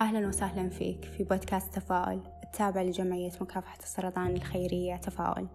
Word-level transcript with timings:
أهلا 0.00 0.28
وسهلا 0.28 0.68
فيك 0.68 1.04
في 1.04 1.24
بودكاست 1.24 1.74
تفاؤل 1.74 2.20
التابع 2.44 2.82
لجمعية 2.82 3.30
مكافحة 3.40 3.78
السرطان 3.78 4.26
الخيرية 4.26 4.96
تفاؤل. 4.96 5.46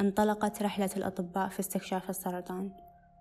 انطلقت 0.00 0.62
رحلة 0.62 0.90
الأطباء 0.96 1.48
في 1.48 1.60
استكشاف 1.60 2.10
السرطان 2.10 2.70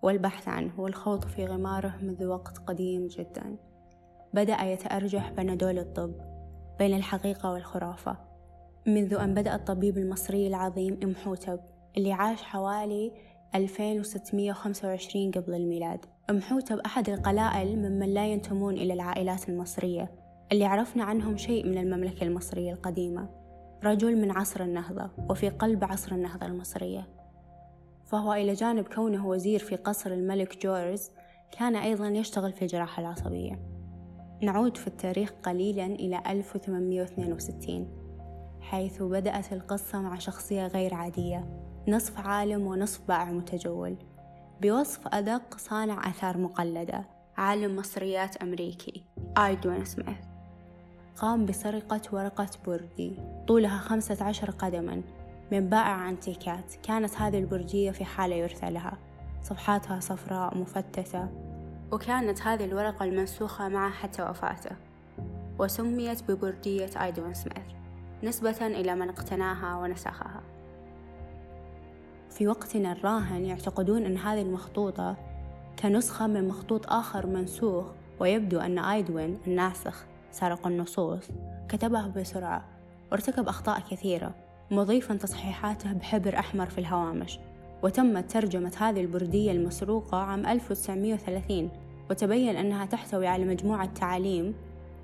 والبحث 0.02 0.48
عنه 0.48 0.80
والخوض 0.80 1.26
في 1.26 1.46
غماره 1.46 1.96
منذ 2.02 2.26
وقت 2.26 2.58
قديم 2.58 3.08
جدا. 3.08 3.56
بدأ 4.34 4.62
يتأرجح 4.62 5.32
بنادول 5.32 5.80
الطب 5.80 6.14
بين 6.80 6.94
الحقيقة 6.98 7.52
والخرافة 7.54 8.18
منذ 8.88 9.14
أن 9.14 9.34
بدأ 9.34 9.56
الطبيب 9.56 9.98
المصري 9.98 10.48
العظيم 10.48 11.00
إمحوتب 11.04 11.60
اللي 11.98 12.12
عاش 12.12 12.44
حوالي 12.44 13.12
2625 13.56 15.32
قبل 15.32 15.54
الميلاد. 15.54 16.06
أمحوتب 16.30 16.80
أحد 16.80 17.10
القلائل 17.10 17.80
ممن 17.80 18.14
لا 18.14 18.28
ينتمون 18.28 18.74
إلى 18.74 18.94
العائلات 18.94 19.50
المصرية 19.50 20.12
اللي 20.52 20.66
عرفنا 20.66 21.04
عنهم 21.04 21.38
شيء 21.38 21.68
من 21.68 21.78
المملكة 21.78 22.24
المصرية 22.24 22.74
القديمة. 22.74 23.30
رجل 23.84 24.22
من 24.22 24.32
عصر 24.32 24.64
النهضة 24.64 25.10
وفي 25.30 25.50
قلب 25.50 25.84
عصر 25.84 26.12
النهضة 26.12 26.46
المصرية. 26.46 27.08
فهو 28.06 28.34
إلى 28.34 28.54
جانب 28.54 28.88
كونه 28.88 29.28
وزير 29.28 29.60
في 29.60 29.76
قصر 29.76 30.12
الملك 30.12 30.64
جورج 30.64 31.00
كان 31.60 31.76
أيضا 31.76 32.08
يشتغل 32.08 32.54
في 32.54 32.62
الجراحة 32.62 33.02
العصبية. 33.02 33.60
نعود 34.42 34.78
في 34.78 34.88
التاريخ 34.88 35.34
قليلا 35.44 35.86
إلى 35.86 36.24
1862 36.28 37.88
حيث 38.62 39.02
بدأت 39.02 39.54
القصة 39.54 40.02
مع 40.02 40.18
شخصية 40.20 40.68
غير 40.68 40.94
عادية 40.94 41.46
نصف 41.88 42.20
عالم 42.20 42.68
ونصف 42.68 43.08
بائع 43.08 43.32
متجول. 43.32 43.98
بوصف 44.64 45.08
أدق 45.08 45.58
صانع 45.58 46.10
آثار 46.10 46.38
مقلدة 46.38 47.06
عالم 47.38 47.76
مصريات 47.76 48.38
أمريكي. 48.38 49.04
آيدوين 49.38 49.86
سميث 49.86 50.18
قام 51.16 51.46
بسرقة 51.46 52.02
ورقة 52.12 52.50
بردي 52.68 53.16
طولها 53.48 53.78
خمسة 53.78 54.26
عشر 54.26 54.52
قدما. 54.52 55.02
من 55.52 55.70
بائع 55.70 56.10
أنتيكات. 56.10 56.76
كانت 56.84 57.16
هذه 57.16 57.40
البرجية 57.40 57.92
في 57.92 58.06
حالة 58.06 58.36
يرثى 58.36 58.70
لها. 58.70 58.98
صفحاتها 59.42 60.00
صفراء 60.00 60.58
مفتتة. 60.58 61.30
وكانت 61.92 62.42
هذه 62.42 62.66
الورقة 62.66 63.06
المنسوخة 63.06 63.68
معه 63.68 63.92
حتى 63.92 64.24
وفاته. 64.24 64.76
وسميت 65.60 66.32
ببردية 66.32 66.90
آيدوين 67.04 67.34
سميث 67.34 67.68
نسبة 68.24 68.68
إلى 68.68 68.96
من 68.96 69.10
اقتناها 69.10 69.76
ونسخها. 69.76 70.43
في 72.34 72.48
وقتنا 72.48 72.92
الراهن 72.92 73.46
يعتقدون 73.46 74.06
أن 74.06 74.18
هذه 74.18 74.42
المخطوطة 74.42 75.16
كنسخة 75.80 76.28
من 76.28 76.48
مخطوط 76.48 76.92
آخر 76.92 77.28
منسوخ 77.28 77.86
ويبدو 78.20 78.60
أن 78.60 78.80
آيدوين 78.80 79.38
الناسخ 79.48 80.06
سرق 80.32 80.68
النصوص. 80.68 81.28
كتبه 81.70 82.08
بسرعة. 82.08 82.66
وارتكب 83.12 83.48
أخطاء 83.48 83.80
كثيرة 83.92 84.36
مضيفا 84.72 85.16
تصحيحاته 85.16 85.94
بحبر 85.94 86.40
أحمر 86.40 86.66
في 86.66 86.78
الهوامش. 86.78 87.40
وتمت 87.84 88.32
ترجمة 88.32 88.72
هذه 88.80 89.02
البردية 89.02 89.52
المسروقة 89.52 90.18
عام 90.18 90.46
1930 90.46 91.70
وتبين 92.10 92.56
أنها 92.56 92.86
تحتوي 92.86 93.28
على 93.28 93.46
مجموعة 93.46 93.86
تعاليم 93.86 94.54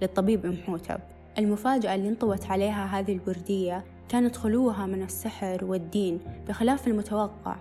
للطبيب 0.01 0.45
إمحوتب. 0.45 0.99
المفاجأة 1.37 1.95
اللي 1.95 2.09
انطوت 2.09 2.45
عليها 2.45 2.85
هذه 2.85 3.13
البردية 3.13 3.83
كانت 4.09 4.35
خلوها 4.35 4.85
من 4.85 5.03
السحر 5.03 5.65
والدين 5.65 6.19
بخلاف 6.47 6.87
المتوقع. 6.87 7.55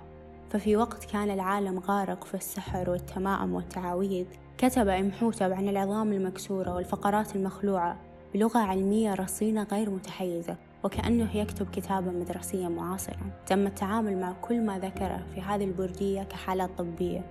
ففي 0.51 0.77
وقت 0.77 1.05
كان 1.05 1.31
العالم 1.31 1.79
غارق 1.79 2.25
في 2.25 2.35
السحر 2.35 2.91
والتمائم 2.91 3.55
والتعاويذ 3.55 4.27
كتب 4.59 4.89
إمحوتب 4.89 5.53
عن 5.53 5.69
العظام 5.69 6.13
المكسورة 6.13 6.75
والفقرات 6.75 7.37
المخلوعة 7.37 7.97
بلغة 8.35 8.59
علمية 8.59 9.15
رصينة 9.15 9.67
غير 9.73 9.91
متحيزة 9.91 10.57
وكأنه 10.85 11.37
يكتب 11.37 11.71
كتابا 11.71 12.11
مدرسيا 12.11 12.69
معاصرا. 12.69 13.31
تم 13.47 13.67
التعامل 13.67 14.21
مع 14.21 14.33
كل 14.43 14.61
ما 14.61 14.79
ذكره 14.79 15.23
في 15.35 15.41
هذه 15.41 15.65
البردية 15.65 16.23
كحالات 16.23 16.71
طبية 16.79 17.25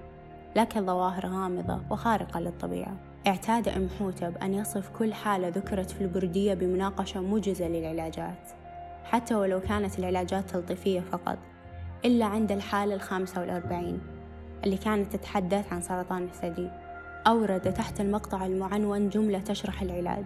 لا 0.56 0.64
كظواهر 0.64 1.26
غامضة 1.26 1.80
وخارقة 1.92 2.40
للطبيعة. 2.40 2.98
اعتاد 3.28 3.68
إمحوتب 3.68 4.38
أن 4.38 4.54
يصف 4.54 4.90
كل 4.90 5.14
حالة 5.14 5.48
ذكرت 5.48 5.92
في 5.92 6.02
البردية 6.02 6.54
بمناقشة 6.54 7.22
موجزة 7.22 7.68
للعلاجات. 7.68 8.67
حتى 9.12 9.36
ولو 9.36 9.60
كانت 9.60 10.00
العلاجات 10.00 10.50
تلطيفية 10.50 11.00
فقط 11.00 11.38
إلا 12.06 12.26
عند 12.26 12.52
الحالة 12.52 12.96
الخامسة 12.96 13.42
والأربعين 13.42 14.02
اللي 14.64 14.78
كانت 14.78 15.16
تتحدث 15.16 15.74
عن 15.74 15.82
سرطان 15.82 16.24
الثدي 16.24 16.70
أورد 17.28 17.74
تحت 17.74 18.02
المقطع 18.02 18.46
المعنون 18.46 19.10
جملة 19.10 19.40
تشرح 19.40 19.82
العلاج. 19.82 20.26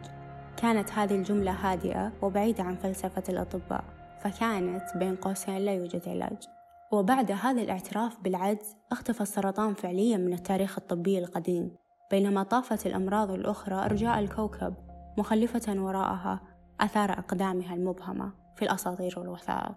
كانت 0.58 0.92
هذه 0.92 1.16
الجملة 1.16 1.52
هادئة 1.52 2.12
وبعيدة 2.22 2.64
عن 2.64 2.76
فلسفة 2.76 3.24
الأطباء 3.30 3.84
فكانت 4.22 4.98
بين 4.98 5.16
قوسين 5.16 5.58
لا 5.58 5.74
يوجد 5.74 6.10
علاج. 6.10 6.48
وبعد 6.92 7.32
هذا 7.32 7.62
الاعتراف 7.62 8.18
بالعجز 8.22 8.76
اختفى 8.92 9.22
السرطان 9.22 9.74
فعليا 9.74 10.18
من 10.18 10.34
التاريخ 10.34 10.78
الطبي 10.78 11.20
القديم. 11.20 11.72
بينما 12.12 12.44
طافت 12.44 12.86
الأمراض 12.88 13.32
الأخرى 13.32 13.76
أرجاء 13.76 14.20
الكوكب 14.20 14.74
مخلفة 15.18 15.82
وراءها 15.82 16.42
أثار 16.82 17.12
أقدامها 17.12 17.76
المبهمة. 17.76 18.41
في 18.56 18.62
الأساطير 18.62 19.20
والوثائق 19.20 19.76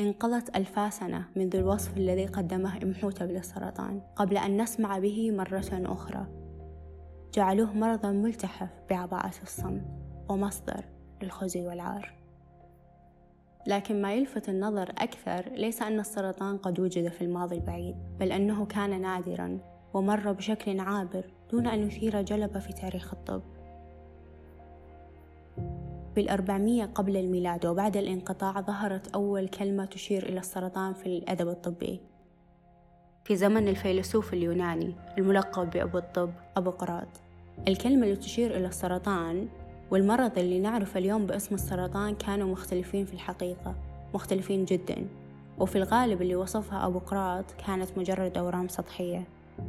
انقضت 0.00 0.56
ألفا 0.56 0.90
سنة 0.90 1.24
منذ 1.36 1.56
الوصف 1.56 1.96
الذي 1.96 2.26
قدمه 2.26 2.82
إمحوتب 2.82 3.30
للسرطان 3.30 4.00
قبل 4.16 4.36
أن 4.36 4.62
نسمع 4.62 4.98
به 4.98 5.30
مرة 5.30 5.70
أخرى. 5.72 6.26
جعلوه 7.34 7.72
مرضا 7.72 8.10
ملتحف 8.10 8.68
بعباءة 8.90 9.42
الصمت 9.42 9.84
ومصدر 10.28 10.84
للخزي 11.22 11.66
والعار. 11.66 12.12
لكن 13.66 14.02
ما 14.02 14.14
يلفت 14.14 14.48
النظر 14.48 14.90
أكثر 14.90 15.48
ليس 15.52 15.82
أن 15.82 16.00
السرطان 16.00 16.58
قد 16.58 16.80
وجد 16.80 17.08
في 17.08 17.24
الماضي 17.24 17.54
البعيد 17.56 17.96
بل 18.20 18.32
أنه 18.32 18.66
كان 18.66 19.00
نادرا 19.00 19.58
ومر 19.94 20.32
بشكل 20.32 20.80
عابر 20.80 21.24
دون 21.50 21.66
أن 21.66 21.82
يثير 21.86 22.22
جلبة 22.22 22.60
في 22.60 22.72
تاريخ 22.72 23.14
الطب. 23.14 23.42
بالأربعمية 26.16 26.84
قبل 26.84 27.16
الميلاد 27.16 27.66
وبعد 27.66 27.96
الانقطاع 27.96 28.60
ظهرت 28.60 29.14
أول 29.14 29.48
كلمة 29.48 29.84
تشير 29.84 30.28
إلى 30.28 30.40
السرطان 30.40 30.94
في 30.94 31.06
الأدب 31.06 31.48
الطبي. 31.48 32.00
في 33.24 33.36
زمن 33.36 33.68
الفيلسوف 33.68 34.34
اليوناني 34.34 34.94
الملقب 35.18 35.70
بأبو 35.70 35.98
الطب 35.98 36.30
أبوقراط 36.56 37.08
الكلمة 37.68 38.06
اللي 38.06 38.16
تشير 38.16 38.56
إلى 38.56 38.66
السرطان 38.66 39.48
والمرض 39.90 40.38
اللي 40.38 40.58
نعرفه 40.60 40.98
اليوم 40.98 41.26
باسم 41.26 41.54
السرطان 41.54 42.14
كانوا 42.14 42.52
مختلفين 42.52 43.04
في 43.04 43.14
الحقيقة 43.14 43.74
مختلفين 44.14 44.64
جدا. 44.64 45.06
وفي 45.58 45.78
الغالب 45.78 46.22
اللي 46.22 46.36
وصفها 46.36 46.86
أبوقراط 46.86 47.44
كانت 47.66 47.98
مجرد 47.98 48.38
أورام 48.38 48.68
سطحية. 48.68 49.24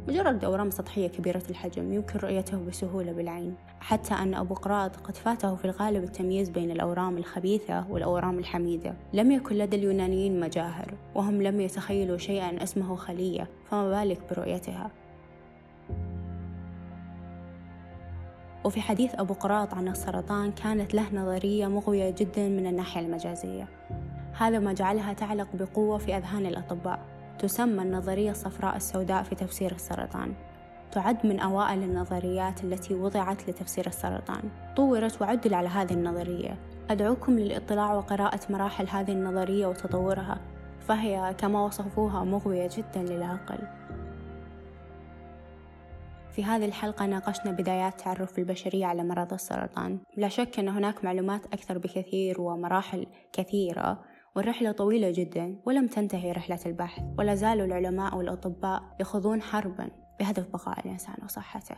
مجرد 0.08 0.44
أورام 0.44 0.70
سطحية 0.70 1.06
كبيرة 1.06 1.42
الحجم 1.50 1.92
يمكن 1.92 2.18
رؤيته 2.18 2.58
بسهولة 2.68 3.12
بالعين 3.12 3.54
حتى 3.80 4.14
أن 4.14 4.34
أبو 4.34 4.54
قراط 4.54 4.96
قد 4.96 5.16
فاته 5.16 5.56
في 5.56 5.64
الغالب 5.64 6.04
التمييز 6.04 6.50
بين 6.50 6.70
الأورام 6.70 7.18
الخبيثة 7.18 7.84
والأورام 7.90 8.38
الحميدة. 8.38 8.94
لم 9.12 9.30
يكن 9.30 9.56
لدى 9.56 9.76
اليونانيين 9.76 10.40
مجاهر 10.40 10.94
وهم 11.14 11.42
لم 11.42 11.60
يتخيلوا 11.60 12.18
شيئا 12.18 12.62
اسمه 12.62 12.96
خلية 12.96 13.48
فما 13.70 13.90
بالك 13.90 14.20
برؤيتها؟ 14.30 14.90
وفي 18.64 18.80
حديث 18.80 19.14
أبو 19.14 19.34
قراط 19.34 19.74
عن 19.74 19.88
السرطان 19.88 20.52
كانت 20.52 20.94
له 20.94 21.14
نظرية 21.14 21.66
مغوية 21.66 22.10
جدا 22.18 22.48
من 22.48 22.66
الناحية 22.66 23.00
المجازية. 23.00 23.68
هذا 24.32 24.58
ما 24.58 24.72
جعلها 24.72 25.12
تعلق 25.12 25.48
بقوة 25.54 25.98
في 25.98 26.16
أذهان 26.16 26.46
الأطباء. 26.46 27.13
تسمى 27.38 27.82
النظرية 27.82 28.30
الصفراء 28.30 28.76
السوداء 28.76 29.22
في 29.22 29.34
تفسير 29.34 29.72
السرطان. 29.72 30.34
تعد 30.92 31.26
من 31.26 31.40
أوائل 31.40 31.82
النظريات 31.82 32.64
التي 32.64 32.94
وضعت 32.94 33.48
لتفسير 33.50 33.86
السرطان. 33.86 34.42
طورت 34.76 35.22
وعدل 35.22 35.54
على 35.54 35.68
هذه 35.68 35.92
النظرية. 35.92 36.58
أدعوكم 36.90 37.38
للاطلاع 37.38 37.94
وقراءة 37.94 38.40
مراحل 38.50 38.88
هذه 38.88 39.12
النظرية 39.12 39.66
وتطورها. 39.66 40.40
فهي 40.80 41.34
كما 41.38 41.64
وصفوها 41.64 42.24
مغوية 42.24 42.68
جدا 42.76 43.02
للعقل. 43.02 43.58
في 46.32 46.44
هذه 46.44 46.64
الحلقة 46.64 47.06
ناقشنا 47.06 47.52
بدايات 47.52 48.00
تعرف 48.00 48.38
البشرية 48.38 48.86
على 48.86 49.04
مرض 49.04 49.32
السرطان. 49.32 49.98
لا 50.16 50.28
شك 50.28 50.58
أن 50.58 50.68
هناك 50.68 51.04
معلومات 51.04 51.46
أكثر 51.46 51.78
بكثير 51.78 52.40
ومراحل 52.40 53.06
كثيرة. 53.32 53.98
والرحلة 54.36 54.72
طويلة 54.72 55.10
جدا 55.10 55.56
ولم 55.66 55.86
تنتهي 55.86 56.32
رحلة 56.32 56.60
البحث 56.66 57.02
ولا 57.18 57.34
زالوا 57.34 57.66
العلماء 57.66 58.16
والأطباء 58.16 58.82
يخوضون 59.00 59.42
حربا 59.42 59.90
بهدف 60.20 60.48
بقاء 60.48 60.80
الإنسان 60.86 61.14
وصحته. 61.24 61.76